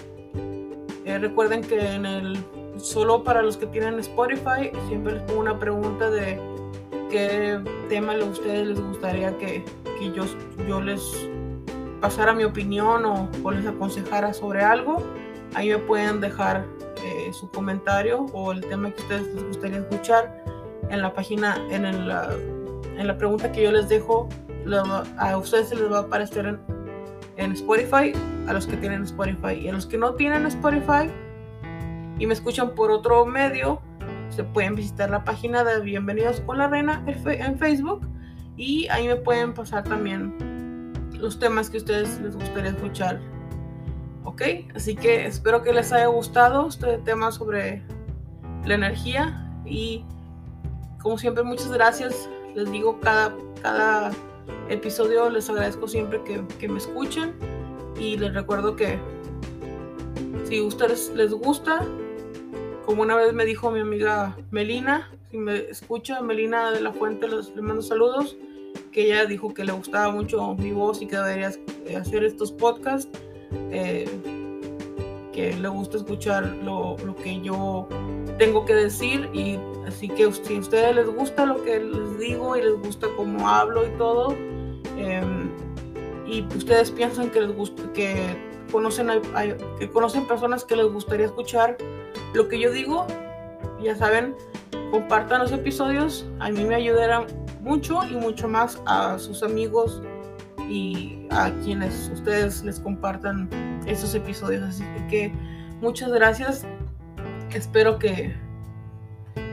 eh, 1.06 1.20
recuerden 1.20 1.62
que 1.62 1.80
en 1.80 2.06
el 2.06 2.38
solo 2.82 3.24
para 3.24 3.42
los 3.42 3.58
que 3.58 3.68
tienen 3.68 4.00
Spotify 4.00 4.72
siempre 4.88 5.14
les 5.14 5.24
pongo 5.24 5.40
una 5.40 5.60
pregunta 5.60 6.10
de 6.10 6.40
qué 7.10 7.60
tema 7.90 8.14
a 8.14 8.24
ustedes 8.26 8.68
les 8.70 8.82
gustaría 8.82 9.38
que, 9.38 9.64
que 10.00 10.12
yo, 10.12 10.24
yo 10.68 10.82
les 10.82 11.02
pasara 12.00 12.34
mi 12.34 12.44
opinión 12.44 13.06
o, 13.06 13.52
les 13.52 13.66
aconsejara 13.66 14.34
sobre 14.34 14.64
algo, 14.64 15.04
ahí 15.54 15.70
me 15.70 15.78
pueden 15.78 16.22
dejar 16.22 16.66
eh, 17.04 17.32
su 17.34 17.50
comentario 17.52 18.26
o 18.34 18.52
el 18.52 18.62
tema 18.62 18.92
que 18.92 19.02
ustedes 19.02 19.36
les 19.36 19.44
gustaría 19.46 19.78
escuchar 19.80 20.44
en 20.90 21.02
la 21.02 21.14
página, 21.14 21.58
en, 21.70 21.86
en 21.86 22.08
la 22.08 23.18
pregunta 23.18 23.52
que 23.52 23.64
yo 23.64 23.72
les 23.72 23.88
dejo, 23.88 24.28
a 25.18 25.38
ustedes 25.38 25.70
se 25.70 25.76
les 25.76 25.92
va 25.92 26.00
a 26.00 26.02
aparecer 26.02 26.60
en 27.38 27.52
Spotify, 27.54 28.14
a 28.48 28.54
los 28.54 28.68
que 28.68 28.78
tienen 28.78 29.04
Spotify. 29.04 29.54
Y 29.62 29.68
a 29.70 29.74
los 29.74 29.86
que 29.86 29.98
no 29.98 30.14
tienen 30.14 30.46
Spotify 30.46 31.10
y 32.22 32.28
me 32.28 32.36
escuchan 32.36 32.76
por 32.76 32.92
otro 32.92 33.26
medio, 33.26 33.82
se 34.30 34.44
pueden 34.44 34.76
visitar 34.76 35.10
la 35.10 35.24
página 35.24 35.64
de 35.64 35.82
Bienvenidos 35.82 36.40
con 36.42 36.60
la 36.60 36.68
Reina 36.68 37.04
en 37.08 37.58
Facebook 37.58 38.08
y 38.56 38.88
ahí 38.90 39.08
me 39.08 39.16
pueden 39.16 39.56
pasar 39.56 39.84
también 39.84 40.94
los 41.18 41.40
temas 41.40 41.72
que 41.72 41.78
a 41.78 41.80
ustedes 41.80 42.22
les 42.22 42.36
gustaría 42.36 42.70
escuchar. 42.70 43.20
¿Ok? 44.24 44.44
Así 44.76 44.96
que 44.96 45.26
espero 45.26 45.64
que 45.64 45.74
les 45.74 45.92
haya 45.92 46.06
gustado 46.06 46.68
este 46.68 47.00
tema 47.00 47.32
sobre 47.32 47.82
la 48.66 48.76
energía 48.76 49.52
y 49.66 50.06
como 51.02 51.18
siempre 51.18 51.42
muchas 51.42 51.72
gracias. 51.72 52.30
Les 52.54 52.72
digo 52.72 53.00
cada, 53.00 53.36
cada 53.64 54.12
episodio 54.70 55.28
les 55.32 55.50
agradezco 55.50 55.88
siempre 55.88 56.24
que, 56.24 56.46
que 56.60 56.70
me 56.70 56.78
escuchen 56.78 57.34
y 58.00 58.16
les 58.16 58.32
recuerdo 58.32 58.76
que 58.76 59.00
si 60.44 60.60
a 60.60 60.64
ustedes 60.64 61.12
les 61.16 61.34
gusta, 61.34 61.84
como 62.92 63.04
una 63.04 63.16
vez 63.16 63.32
me 63.32 63.46
dijo 63.46 63.72
mi 63.72 63.80
amiga 63.80 64.36
Melina, 64.52 65.10
si 65.30 65.38
me 65.38 65.60
escucha, 65.70 66.22
Melina 66.22 66.72
de 66.72 66.82
la 66.82 66.92
Fuente, 66.92 67.26
les, 67.26 67.56
mando 67.56 67.82
saludos 67.82 68.36
que 68.92 69.06
ella 69.06 69.24
dijo 69.24 69.54
que 69.54 69.64
le 69.64 69.72
gustaba 69.72 70.12
mucho 70.12 70.56
mi 70.56 70.74
voz 70.74 71.02
y 71.02 71.08
que 71.08 71.16
debería 71.16 71.54
hacer 71.98 72.26
estos 72.26 72.52
podcasts, 72.52 73.10
eh, 73.72 74.10
que 75.32 75.54
le 75.54 75.70
gusta 75.70 76.00
escuchar 76.00 76.46
lo, 76.66 76.98
lo, 77.06 77.16
que 77.16 77.40
yo 77.40 77.88
tengo 78.38 78.66
que 78.66 78.74
decir 78.74 79.30
y 79.32 79.58
así 79.88 80.10
que 80.10 80.30
si 80.34 80.58
a 80.58 80.60
ustedes 80.60 80.94
les 80.94 81.08
gusta 81.08 81.46
lo 81.46 81.64
que 81.64 81.80
les 81.80 82.20
digo 82.20 82.58
y 82.58 82.62
les 82.62 82.74
gusta 82.74 83.08
cómo 83.16 83.48
hablo 83.48 83.88
y 83.88 83.92
todo, 83.92 84.36
em, 84.98 85.50
y 86.28 86.46
ustedes 86.58 86.92
piensan 86.92 87.30
que 87.30 87.40
les 87.40 87.56
gusta, 87.56 87.84
que 87.94 88.36
conocen, 88.70 89.08
que 89.80 89.90
conocen 89.90 90.28
personas 90.28 90.66
que 90.66 90.76
les 90.76 90.88
gustaría 90.88 91.28
escuchar 91.28 91.78
lo 92.34 92.48
que 92.48 92.60
yo 92.60 92.72
digo, 92.72 93.06
ya 93.82 93.96
saben, 93.96 94.36
compartan 94.92 95.42
los 95.42 95.52
episodios, 95.52 96.26
a 96.40 96.50
mí 96.50 96.64
me 96.64 96.76
ayudarán 96.76 97.26
mucho 97.62 98.04
y 98.04 98.16
mucho 98.16 98.48
más 98.48 98.82
a 98.86 99.18
sus 99.20 99.44
amigos 99.44 100.02
y 100.70 101.28
a 101.30 101.52
quienes 101.64 102.10
ustedes 102.14 102.64
les 102.64 102.80
compartan 102.80 103.50
esos 103.86 104.16
episodios. 104.16 104.64
Así 104.64 104.84
que 105.10 105.34
muchas 105.82 106.12
gracias. 106.12 106.66
Espero 107.54 108.00
que 108.00 108.34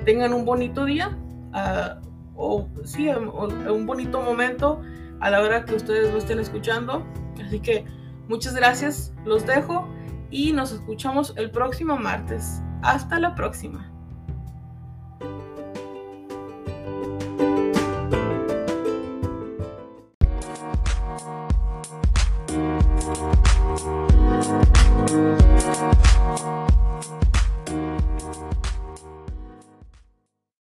tengan 0.05 0.33
un 0.33 0.45
bonito 0.45 0.85
día 0.85 1.19
uh, 1.53 2.07
o 2.37 2.69
sí, 2.85 3.09
un 3.09 3.87
bonito 3.87 4.23
momento 4.23 4.81
a 5.21 5.31
la 5.31 5.41
hora 5.43 5.65
que 5.65 5.75
ustedes 5.75 6.13
lo 6.13 6.19
estén 6.19 6.39
escuchando. 6.39 7.05
Así 7.45 7.61
que 7.61 7.85
muchas 8.29 8.55
gracias, 8.55 9.13
los 9.25 9.45
dejo 9.45 9.89
y 10.31 10.53
nos 10.53 10.73
escuchamos 10.73 11.35
el 11.37 11.51
próximo 11.51 11.97
martes. 11.97 12.63
Hasta 12.83 13.19
la 13.19 13.35
próxima. 13.35 13.91